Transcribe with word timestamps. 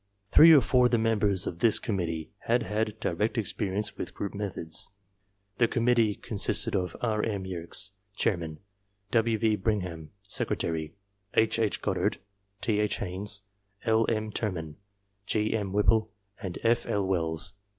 Three 0.31 0.51
or 0.51 0.61
four 0.61 0.85
of 0.85 0.91
the 0.93 0.97
members 0.97 1.45
of 1.45 1.59
this 1.59 1.77
committee 1.77 2.31
had 2.45 2.63
had 2.63 2.99
direct 2.99 3.37
experience 3.37 3.95
with 3.97 4.15
group 4.15 4.33
methods. 4.33 4.89
1 5.59 5.69
2 5.69 5.75
ARMY 5.75 5.75
MENTAL 5.75 5.75
TESTS 5.75 5.75
The 5.75 5.75
committee 6.07 6.15
consisted 6.15 6.75
of 6.75 6.95
R. 7.01 7.21
M. 7.21 7.45
Yerkes, 7.45 7.91
Chairman; 8.15 8.57
W. 9.11 9.37
V. 9.37 9.55
Bingham, 9.57 10.09
Secretary; 10.23 10.95
H. 11.35 11.59
H. 11.59 11.83
Goddard, 11.83 12.17
T. 12.61 12.79
H. 12.79 12.97
Haines, 12.97 13.43
L. 13.83 14.07
M. 14.09 14.31
Ter 14.31 14.49
man, 14.49 14.77
G. 15.27 15.55
M. 15.55 15.71
Whipple, 15.71 16.09
and 16.41 16.57
F. 16.63 16.87
L. 16.87 17.07
Wells. 17.07 17.53